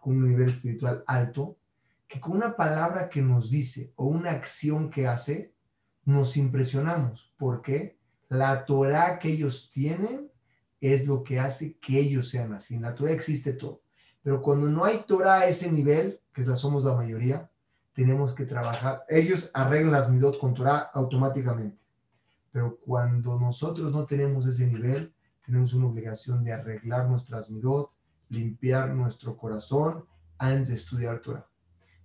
[0.00, 1.56] con un nivel espiritual alto,
[2.08, 5.54] que con una palabra que nos dice o una acción que hace,
[6.04, 7.32] nos impresionamos.
[7.38, 7.96] porque
[8.28, 10.30] La Torah que ellos tienen
[10.80, 12.74] es lo que hace que ellos sean así.
[12.74, 13.81] En la Torah existe todo.
[14.22, 17.50] Pero cuando no hay Torah a ese nivel, que la somos la mayoría,
[17.92, 19.04] tenemos que trabajar.
[19.08, 21.78] Ellos arreglan las midot con Torah automáticamente.
[22.50, 25.12] Pero cuando nosotros no tenemos ese nivel,
[25.44, 27.90] tenemos una obligación de arreglar nuestras midot,
[28.28, 30.04] limpiar nuestro corazón
[30.38, 31.46] antes de estudiar Torah.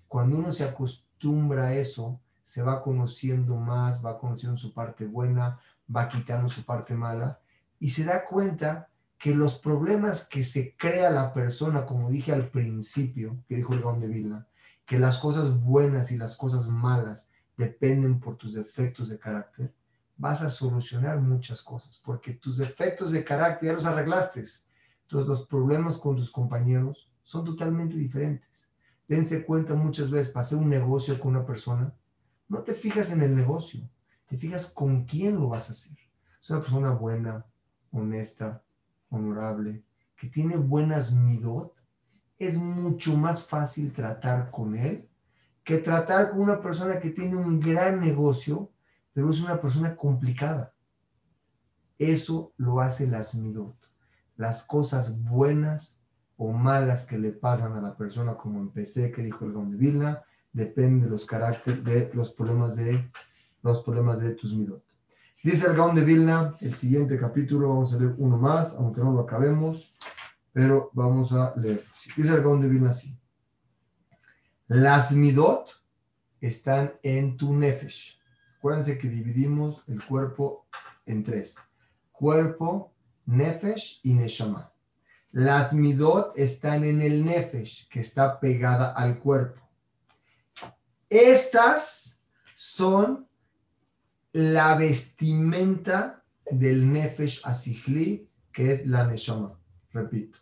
[0.08, 5.60] Cuando uno se acostumbra a eso, se va conociendo más, va conociendo su parte buena,
[5.94, 7.40] va quitando su parte mala
[7.80, 12.50] y se da cuenta que los problemas que se crea la persona, como dije al
[12.50, 14.48] principio, que dijo el Gaón de Vilna,
[14.86, 17.28] que las cosas buenas y las cosas malas
[17.58, 19.74] dependen por tus defectos de carácter,
[20.16, 24.44] vas a solucionar muchas cosas, porque tus defectos de carácter ya los arreglaste.
[25.04, 28.72] Entonces los problemas con tus compañeros son totalmente diferentes
[29.08, 31.94] dense cuenta muchas veces hacer un negocio con una persona,
[32.50, 33.90] no te fijas en el negocio,
[34.26, 35.98] te fijas con quién lo vas a hacer.
[36.42, 37.46] Es una persona buena,
[37.92, 38.64] honesta,
[39.10, 39.84] honorable,
[40.16, 41.74] que tiene buenas midot,
[42.38, 45.08] es mucho más fácil tratar con él
[45.68, 48.72] que tratar con una persona que tiene un gran negocio,
[49.12, 50.74] pero es una persona complicada.
[52.00, 53.76] Eso lo hace las midot.
[54.38, 56.02] Las cosas buenas
[56.38, 61.08] o malas que le pasan a la persona, como empecé, que dijo el Vilna, depende
[61.08, 63.12] de los caracteres, de los problemas de
[63.62, 64.86] los problemas de tus midot.
[65.44, 69.12] Dice el Gaon de Vilna, el siguiente capítulo, vamos a leer uno más, aunque no
[69.12, 69.94] lo acabemos,
[70.52, 71.84] pero vamos a leer.
[72.16, 73.16] Dice el Gaon de Vilna así.
[74.66, 75.84] Las midot
[76.42, 78.20] están en tu nefesh.
[78.58, 80.68] Acuérdense que dividimos el cuerpo
[81.06, 81.56] en tres.
[82.12, 82.94] Cuerpo,
[83.26, 84.74] nefesh y neshama.
[85.32, 89.62] Las midot están en el nefesh, que está pegada al cuerpo.
[91.10, 92.20] Estas
[92.56, 93.27] son
[94.38, 99.60] la vestimenta del nefesh asihli, que es la neshama.
[99.92, 100.38] Repito.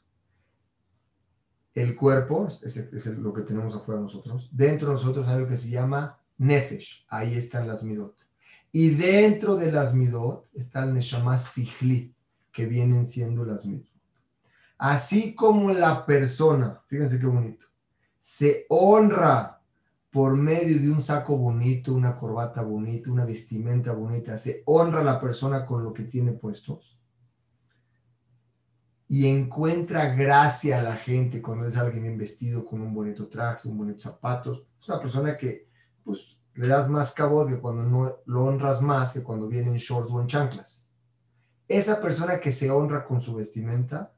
[1.73, 4.49] El cuerpo, es, lo que tenemos afuera nosotros.
[4.51, 7.05] Dentro de nosotros hay algo que se llama nefesh.
[7.07, 8.17] Ahí están las midot.
[8.73, 12.13] Y dentro de las midot está el neshama sihli,
[12.51, 13.87] que vienen siendo las midot.
[14.77, 17.65] Así como la persona, fíjense qué bonito,
[18.19, 19.54] se honra
[20.15, 25.03] por medio de un saco bonito, una corbata bonita, una vestimenta bonita, se honra a
[25.03, 26.97] la persona con lo que tiene puestos.
[29.09, 33.67] Y encuentra gracia a la gente cuando es alguien bien vestido, con un bonito traje,
[33.67, 34.65] un bonito zapatos.
[34.79, 35.67] Es una persona que
[36.05, 39.75] pues, le das más cabo que cuando no lo honras más que cuando viene en
[39.75, 40.87] shorts o en chanclas.
[41.67, 44.13] Esa persona que se honra con su vestimenta,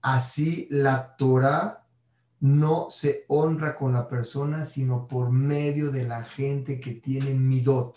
[0.00, 1.84] Así la Torah
[2.40, 7.96] no se honra con la persona, sino por medio de la gente que tiene midot,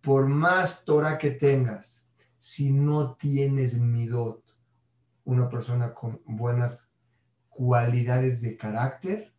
[0.00, 2.06] por más Torah que tengas,
[2.40, 4.42] si no tienes midot,
[5.24, 6.88] una persona con buenas
[7.48, 9.34] cualidades de carácter,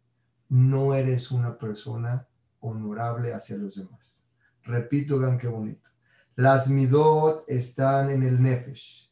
[0.50, 2.28] no eres una persona
[2.60, 4.22] honorable hacia los demás.
[4.64, 5.90] Repito, vean qué bonito.
[6.36, 9.12] Las midot están en el nefesh,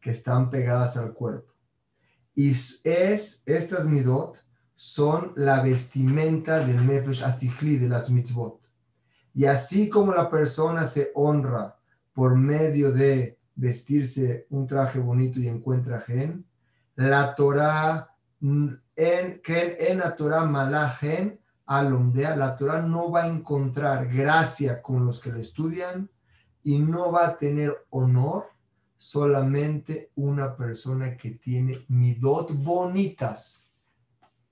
[0.00, 1.54] que están pegadas al cuerpo.
[2.34, 4.36] Y es, estas midot
[4.80, 8.60] son la vestimenta del nefesh asichli, de las mitzvot.
[9.34, 11.76] Y así como la persona se honra
[12.12, 16.46] por medio de vestirse un traje bonito y encuentra gen,
[16.94, 24.80] la Torah, en, en la Torah malajen, alomdea, la Torah no va a encontrar gracia
[24.80, 26.08] con los que le estudian
[26.62, 28.44] y no va a tener honor
[28.96, 33.67] solamente una persona que tiene midot bonitas,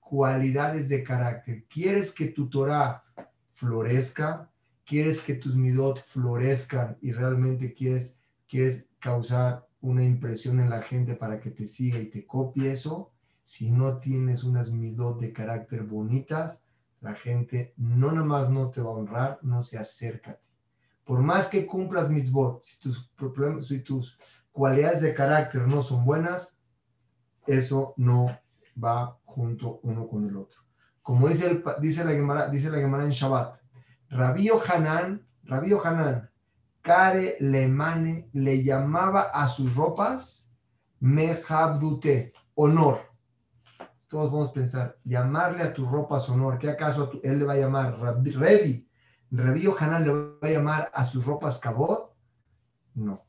[0.07, 1.65] cualidades de carácter.
[1.65, 3.03] ¿Quieres que tu Torah
[3.53, 4.49] florezca?
[4.85, 8.15] ¿Quieres que tus midot florezcan y realmente quieres,
[8.47, 13.11] quieres causar una impresión en la gente para que te siga y te copie eso?
[13.43, 16.63] Si no tienes unas midot de carácter bonitas,
[17.01, 20.39] la gente no nomás no te va a honrar, no se acerca.
[21.03, 23.11] Por más que cumplas mis votos, si tus,
[23.67, 24.17] si tus
[24.51, 26.57] cualidades de carácter no son buenas,
[27.45, 28.37] eso no
[28.83, 30.61] va junto uno con el otro.
[31.01, 33.59] Como dice, el, dice la Gemara, dice la Gemara en Shabbat,
[34.09, 36.29] Rabío Hanan, Rabío Hanan,
[36.81, 40.53] Kare Lemane le llamaba a sus ropas
[40.99, 43.01] Mehabdute, honor.
[44.09, 47.57] Todos vamos a pensar, llamarle a tus ropas honor, ¿qué acaso él le va a
[47.57, 48.89] llamar Revi?
[49.29, 52.15] Rabí Hanan le va a llamar a sus ropas cabot?
[52.95, 53.25] No.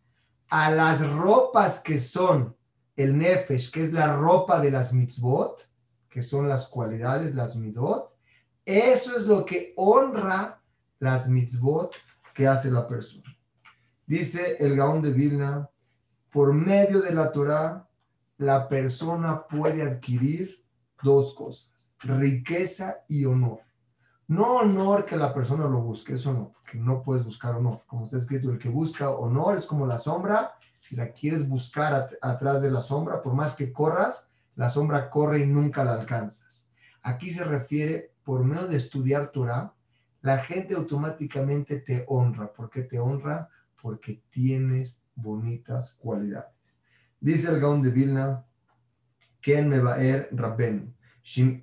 [0.51, 2.57] A las ropas que son
[2.99, 5.69] el nefesh, que es la ropa de las mitzvot,
[6.11, 8.13] que son las cualidades, las midot,
[8.65, 10.61] eso es lo que honra
[10.99, 11.95] las mitzvot
[12.35, 13.25] que hace la persona.
[14.05, 15.71] Dice el Gaón de Vilna,
[16.33, 17.89] por medio de la Torah,
[18.37, 20.65] la persona puede adquirir
[21.01, 23.61] dos cosas, riqueza y honor.
[24.27, 27.83] No honor que la persona lo busque, eso no, porque no puedes buscar honor.
[27.87, 30.53] Como está escrito, el que busca honor es como la sombra.
[30.81, 35.41] Si la quieres buscar atrás de la sombra, por más que corras, la sombra corre
[35.41, 36.69] y nunca la alcanzas.
[37.03, 39.75] Aquí se refiere, por medio de estudiar Torah,
[40.21, 42.53] la gente automáticamente te honra.
[42.53, 43.49] ¿Por qué te honra?
[43.81, 46.79] Porque tienes bonitas cualidades.
[47.21, 48.45] Dice el Gaón de Vilna,
[49.41, 50.95] Ken Mebaer Rabben
[51.31, 51.61] si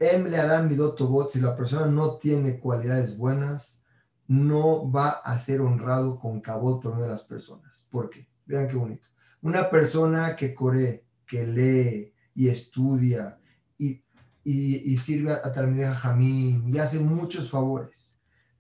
[1.42, 3.82] la persona no tiene cualidades buenas,
[4.28, 7.84] no va a ser honrado con cabot por medio de las personas.
[7.90, 8.28] ¿Por qué?
[8.46, 9.08] Vean qué bonito.
[9.42, 13.40] Una persona que corre, que lee y estudia
[13.78, 14.04] y,
[14.44, 18.16] y, sirve a Talmideh Jamim y hace muchos favores,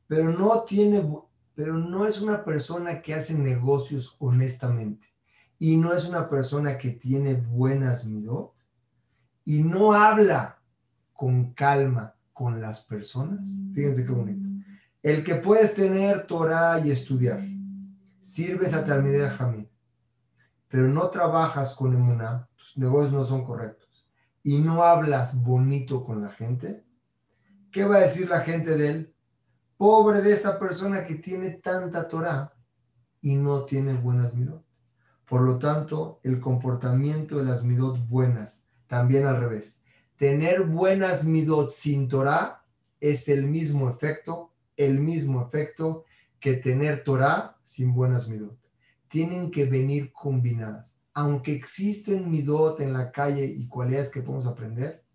[0.08, 1.08] pero no tiene,
[1.54, 5.08] pero no es una persona que hace negocios honestamente
[5.60, 8.54] y no es una persona que tiene buenas midot
[9.43, 10.60] y no habla
[11.13, 13.48] con calma con las personas.
[13.74, 14.48] Fíjense qué bonito.
[15.02, 17.43] El que puedes tener Torah y estudiar,
[18.21, 19.69] sirves a Talmideh Jamín,
[20.67, 24.08] pero no trabajas con Emuná, tus negocios no son correctos,
[24.43, 26.84] y no hablas bonito con la gente,
[27.71, 29.15] ¿qué va a decir la gente de él?
[29.78, 32.54] Pobre de esa persona que tiene tanta Torah
[33.21, 34.63] y no tiene buenas midot.
[35.28, 39.82] Por lo tanto, el comportamiento de las midot buenas, también al revés,
[40.15, 42.63] tener buenas midot sin Torah
[42.99, 46.06] es el mismo efecto, el mismo efecto
[46.39, 48.58] que tener Torah sin buenas midot.
[49.15, 50.99] Tienen que venir combinadas.
[51.13, 55.05] Aunque existen midot en la calle y cualidades que podemos aprender,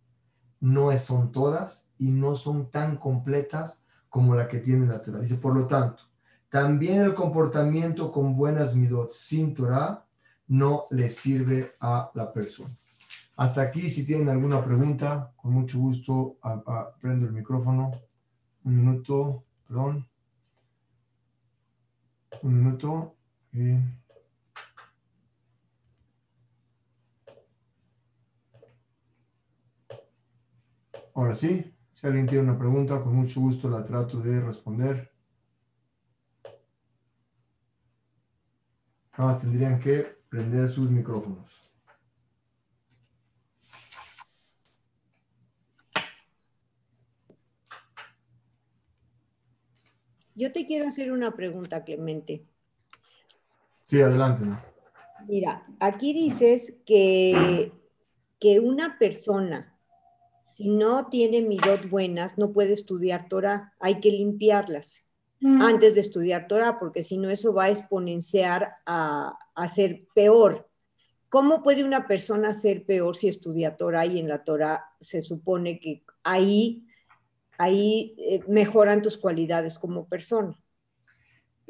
[0.59, 5.21] no son todas y no son tan completas como la que tiene la Torah.
[5.21, 6.05] Dice, por lo tanto,
[6.49, 10.07] también el comportamiento con buenas midot sin Torah
[10.49, 12.75] no le sirve a la persona.
[13.37, 16.39] Hasta aquí, si tienen alguna pregunta, con mucho gusto
[17.03, 17.91] prendo el micrófono.
[18.65, 20.09] Un minuto, perdón.
[22.41, 23.17] Un minuto.
[31.15, 35.13] Ahora sí, si alguien tiene una pregunta, con mucho gusto la trato de responder.
[39.19, 41.51] Nada más tendrían que prender sus micrófonos.
[50.35, 52.50] Yo te quiero hacer una pregunta, Clemente.
[53.91, 54.45] Sí, adelante.
[55.27, 57.73] Mira, aquí dices que,
[58.39, 59.77] que una persona,
[60.45, 65.09] si no tiene midot buenas, no puede estudiar Torah, hay que limpiarlas.
[65.41, 65.61] mm.
[65.61, 70.69] antes de estudiar Torah, porque si no eso va a exponenciar a, a ser peor.
[71.29, 75.81] ¿Cómo puede una persona ser peor si estudia Torah y en la Torah se supone
[75.81, 76.87] que ahí,
[77.59, 80.57] ahí eh, mejoran tus cualidades como persona?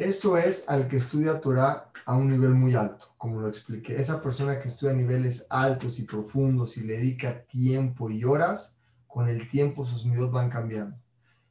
[0.01, 3.96] Eso es al que estudia Torah a un nivel muy alto, como lo expliqué.
[3.96, 9.28] Esa persona que estudia niveles altos y profundos y le dedica tiempo y horas, con
[9.28, 10.96] el tiempo sus medios van cambiando.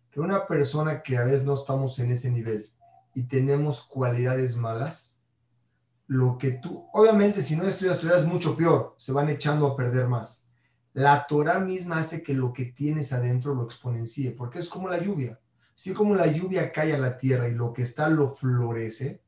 [0.10, 2.72] Pero una persona que a veces no estamos en ese nivel
[3.14, 5.20] y tenemos cualidades malas,
[6.08, 9.76] lo que tú, obviamente si no estudias Torah es mucho peor, se van echando a
[9.76, 10.44] perder más.
[10.94, 15.00] La Torah misma hace que lo que tienes adentro lo exponencie, porque es como la
[15.00, 15.40] lluvia.
[15.80, 19.24] Así como la lluvia cae a la tierra y lo que está lo florece,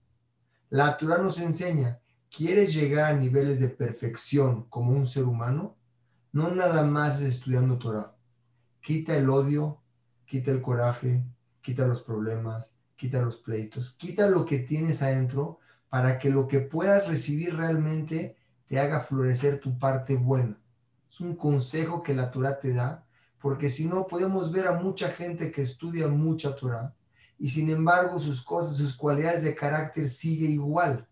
[0.70, 5.78] la Torah nos enseña, ¿quieres llegar a niveles de perfección como un ser humano?
[6.34, 8.18] No nada más estudiando Torah.
[8.82, 9.82] Quita el odio,
[10.26, 11.24] quita el coraje,
[11.62, 16.60] quita los problemas, quita los pleitos, quita lo que tienes adentro para que lo que
[16.60, 18.36] puedas recibir realmente
[18.68, 20.60] te haga florecer tu parte buena.
[21.10, 23.06] Es un consejo que la Torah te da,
[23.42, 26.94] porque si no podemos ver a mucha gente que estudia mucha Torah
[27.40, 31.08] y sin embargo sus cosas, sus cualidades de carácter sigue igual.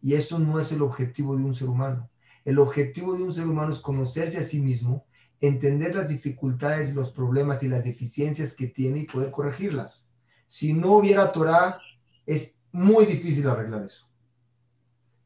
[0.00, 2.08] Y eso no es el objetivo de un ser humano.
[2.44, 5.04] El objetivo de un ser humano es conocerse a sí mismo,
[5.40, 10.06] entender las dificultades, los problemas y las deficiencias que tiene y poder corregirlas.
[10.46, 11.80] Si no hubiera Torah,
[12.24, 14.06] es muy difícil arreglar eso.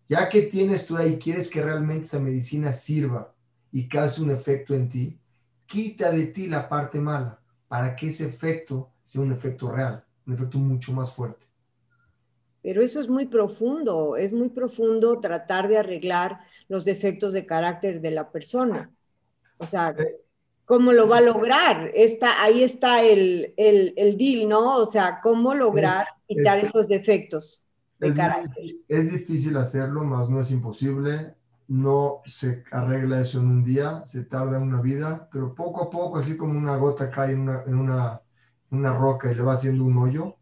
[0.08, 3.34] Ya que tienes tú ahí, quieres que realmente esa medicina sirva
[3.70, 5.20] y cause un efecto en ti,
[5.70, 10.34] quita de ti la parte mala para que ese efecto sea un efecto real, un
[10.34, 11.46] efecto mucho más fuerte.
[12.60, 18.00] Pero eso es muy profundo, es muy profundo tratar de arreglar los defectos de carácter
[18.00, 18.90] de la persona.
[19.58, 19.94] O sea,
[20.64, 21.92] ¿cómo lo va a lograr?
[21.94, 24.76] Está, ahí está el, el, deal, ¿no?
[24.78, 27.64] O sea, ¿cómo lograr quitar esos defectos
[28.00, 28.64] de es, carácter.
[28.88, 31.34] Es difícil hacerlo, más no es imposible.
[31.70, 36.18] No se arregla eso en un día, se tarda una vida, pero poco a poco,
[36.18, 38.20] así como una gota cae en una, en una,
[38.72, 40.36] una roca y le va haciendo un hoyo,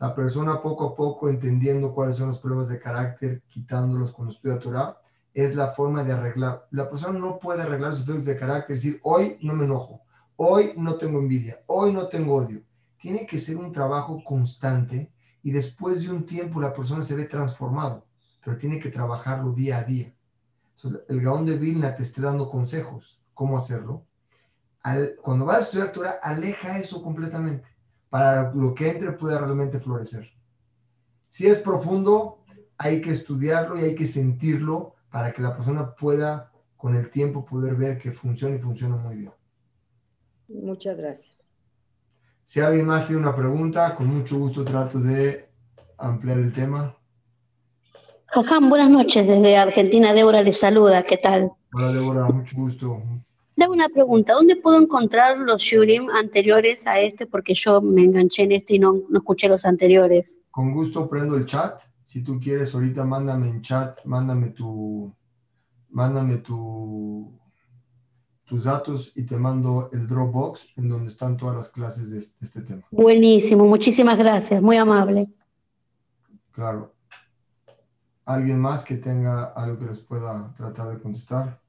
[0.00, 4.58] la persona poco a poco entendiendo cuáles son los problemas de carácter, quitándolos con estudia
[4.58, 4.98] Torah,
[5.32, 6.66] es la forma de arreglar.
[6.72, 10.00] La persona no puede arreglar sus problemas de carácter, decir, hoy no me enojo,
[10.34, 12.64] hoy no tengo envidia, hoy no tengo odio.
[12.98, 17.26] Tiene que ser un trabajo constante y después de un tiempo la persona se ve
[17.26, 18.04] transformado,
[18.44, 20.12] pero tiene que trabajarlo día a día.
[21.08, 24.06] El Gaón de Vilna te está dando consejos, cómo hacerlo.
[25.22, 27.66] cuando vas a estudiar Torah, aleja eso completamente
[28.10, 30.30] para lo que entre pueda realmente florecer.
[31.28, 32.44] Si es profundo,
[32.76, 37.44] hay que estudiarlo y hay que sentirlo para que la persona pueda con el tiempo
[37.44, 39.32] poder ver que funciona y funciona muy bien.
[40.48, 41.44] Muchas gracias.
[42.44, 45.48] Si alguien más tiene una pregunta, con mucho gusto trato de
[45.96, 46.96] ampliar el tema.
[48.34, 50.12] Jajam, buenas noches desde Argentina.
[50.12, 51.04] Débora les saluda.
[51.04, 51.52] ¿Qué tal?
[51.72, 53.00] Hola Débora, mucho gusto.
[53.54, 54.32] Le una pregunta.
[54.32, 57.26] ¿Dónde puedo encontrar los shurim anteriores a este?
[57.26, 60.42] Porque yo me enganché en este y no, no escuché los anteriores.
[60.50, 61.80] Con gusto prendo el chat.
[62.02, 65.14] Si tú quieres, ahorita mándame en chat, mándame tu,
[65.90, 67.38] mándame tu
[68.46, 72.62] tus datos y te mando el Dropbox en donde están todas las clases de este,
[72.62, 72.82] tema.
[72.90, 75.28] Buenísimo, muchísimas gracias, muy amable.
[76.50, 76.93] Claro.
[78.24, 81.60] ¿Alguien más que tenga algo que les pueda tratar de contestar?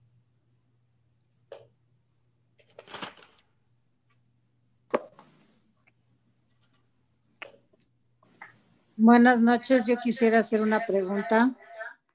[8.98, 11.54] Buenas noches, yo quisiera hacer una pregunta.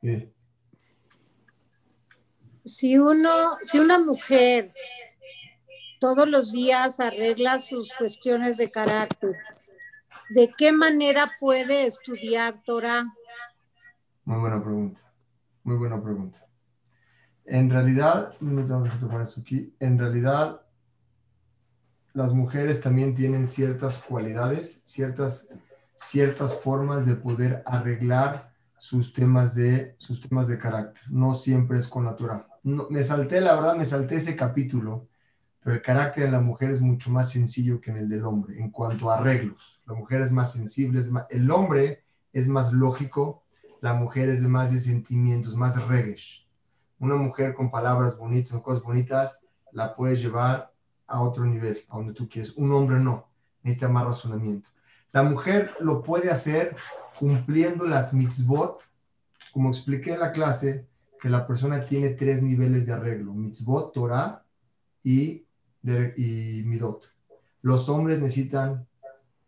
[0.01, 0.33] Sí
[2.65, 4.73] si uno, si una mujer
[5.99, 9.37] todos los días arregla sus cuestiones de carácter,
[10.31, 13.05] ¿de qué manera puede estudiar Torah?
[14.31, 15.01] Muy buena pregunta,
[15.65, 16.47] muy buena pregunta.
[17.45, 18.33] En realidad,
[19.37, 20.61] aquí, en realidad
[22.13, 25.49] las mujeres también tienen ciertas cualidades, ciertas,
[25.97, 31.03] ciertas formas de poder arreglar sus temas de, sus temas de carácter.
[31.11, 35.09] No siempre es con la Torah me salté, la verdad, me salté ese capítulo,
[35.59, 38.61] pero el carácter de la mujer es mucho más sencillo que en el del hombre
[38.61, 39.81] en cuanto a arreglos.
[39.87, 43.40] La mujer es más sensible, el hombre es más lógico,
[43.81, 46.47] la mujer es más de sentimientos, más regesh.
[46.99, 49.41] Una mujer con palabras bonitas o cosas bonitas
[49.73, 50.73] la puedes llevar
[51.07, 52.57] a otro nivel, a donde tú quieres.
[52.57, 53.29] Un hombre no,
[53.63, 54.69] necesita más razonamiento.
[55.13, 56.77] La mujer lo puede hacer
[57.19, 58.83] cumpliendo las mitzvot,
[59.53, 60.87] como expliqué en la clase,
[61.21, 64.45] que la persona tiene tres niveles de arreglo, mitzvot, Torah
[65.03, 65.45] y,
[66.17, 67.11] y midot.
[67.63, 68.87] Los hombres necesitan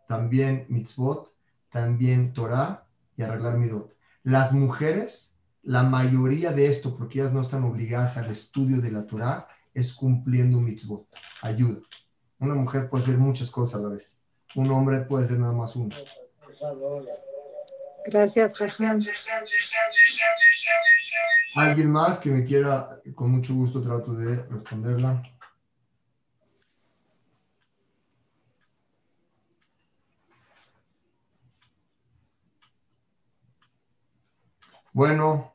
[0.07, 1.33] también mitzvot,
[1.71, 3.95] también Torah y arreglar midot.
[4.23, 9.07] Las mujeres, la mayoría de esto, porque ellas no están obligadas al estudio de la
[9.07, 11.07] Torah, es cumpliendo mitzvot,
[11.41, 11.81] ayuda.
[12.39, 14.21] Una mujer puede hacer muchas cosas a la vez.
[14.55, 15.95] Un hombre puede hacer nada más uno.
[18.05, 19.01] Gracias, Jajam.
[21.55, 25.23] ¿Alguien más que me quiera, con mucho gusto trato de responderla?
[34.93, 35.55] Bueno,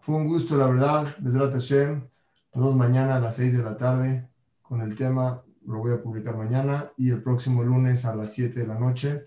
[0.00, 1.14] fue un gusto, la verdad.
[1.18, 2.08] Besrat Hashem.
[2.54, 4.28] Nos vemos mañana a las 6 de la tarde
[4.62, 8.60] con el tema, lo voy a publicar mañana, y el próximo lunes a las 7
[8.60, 9.24] de la noche,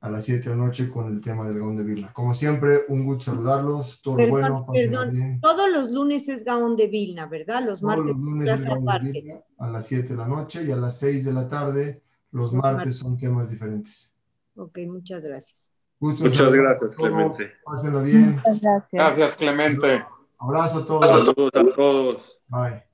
[0.00, 2.12] a las 7 de la noche con el tema del Gaón de Vilna.
[2.12, 4.00] Como siempre, un gusto saludarlos.
[4.02, 5.10] Todo Perdón, bueno, perdón.
[5.10, 5.40] bien.
[5.40, 7.64] Todos los lunes es Gaón de Vilna, ¿verdad?
[7.64, 9.12] Los Todos martes los lunes es Gaón de.
[9.12, 12.52] Vilna a las 7 de la noche y a las 6 de la tarde, los
[12.52, 12.96] Los martes martes.
[12.96, 14.12] son temas diferentes.
[14.56, 15.72] Ok, muchas gracias.
[16.00, 16.94] Gusto Muchas gracias.
[16.94, 17.52] Clemente.
[17.64, 18.36] Pásenlo bien.
[18.36, 18.92] Muchas gracias.
[18.92, 20.04] Gracias, Clemente.
[20.38, 21.06] Abrazo a todos.
[21.06, 22.40] Saludos a todos.
[22.48, 22.87] Bye.